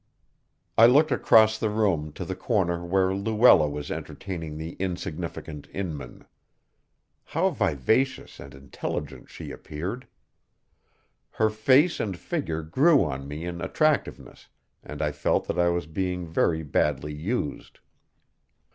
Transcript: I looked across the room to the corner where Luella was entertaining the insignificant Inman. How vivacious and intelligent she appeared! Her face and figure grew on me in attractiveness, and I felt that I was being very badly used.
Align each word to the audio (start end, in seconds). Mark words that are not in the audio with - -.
I 0.79 0.87
looked 0.87 1.11
across 1.11 1.59
the 1.59 1.69
room 1.69 2.11
to 2.13 2.25
the 2.25 2.35
corner 2.35 2.83
where 2.83 3.13
Luella 3.13 3.69
was 3.69 3.91
entertaining 3.91 4.57
the 4.57 4.71
insignificant 4.79 5.67
Inman. 5.75 6.25
How 7.23 7.51
vivacious 7.51 8.39
and 8.39 8.55
intelligent 8.55 9.29
she 9.29 9.51
appeared! 9.51 10.07
Her 11.33 11.51
face 11.51 11.99
and 11.99 12.17
figure 12.17 12.63
grew 12.63 13.03
on 13.05 13.27
me 13.27 13.45
in 13.45 13.61
attractiveness, 13.61 14.47
and 14.81 15.03
I 15.03 15.11
felt 15.11 15.47
that 15.47 15.59
I 15.59 15.69
was 15.69 15.85
being 15.85 16.25
very 16.25 16.63
badly 16.63 17.13
used. 17.13 17.77